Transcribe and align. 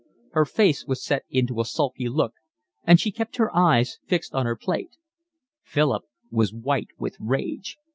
Her 0.31 0.45
face 0.45 0.83
was 0.87 1.03
set 1.05 1.25
into 1.29 1.59
a 1.61 1.63
sulky 1.63 2.09
look, 2.09 2.33
and 2.85 2.99
she 2.99 3.11
kept 3.11 3.35
her 3.35 3.55
eyes 3.55 3.99
fixed 4.07 4.33
on 4.33 4.47
her 4.47 4.55
plate. 4.55 4.97
Philip 5.63 6.05
was 6.31 6.51
white 6.51 6.89
with 6.97 7.15
rage. 7.19 7.77